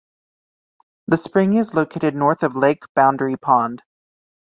[1.05, 3.83] This spring is located north of Lake Boundary Pond.